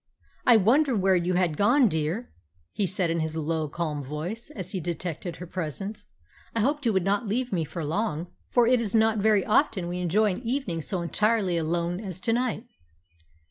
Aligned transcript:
"I 0.47 0.57
wondered 0.57 0.97
where 0.99 1.15
you 1.15 1.35
had 1.35 1.57
gone, 1.57 1.87
dear," 1.87 2.33
he 2.71 2.87
said 2.87 3.11
in 3.11 3.19
his 3.19 3.35
low, 3.35 3.69
calm 3.69 4.01
voice, 4.01 4.49
as 4.55 4.71
he 4.71 4.79
detected 4.79 5.35
her 5.35 5.45
presence. 5.45 6.05
"I 6.55 6.61
hoped 6.61 6.87
you 6.87 6.93
would 6.93 7.03
not 7.03 7.27
leave 7.27 7.53
me 7.53 7.63
for 7.65 7.85
long, 7.85 8.25
for 8.49 8.65
it 8.65 8.81
is 8.81 8.95
not 8.95 9.19
very 9.19 9.45
often 9.45 9.87
we 9.87 9.99
enjoy 9.99 10.31
an 10.31 10.41
evening 10.41 10.81
so 10.81 11.03
entirely 11.03 11.55
alone 11.55 11.99
as 11.99 12.19
to 12.21 12.33
night." 12.33 12.65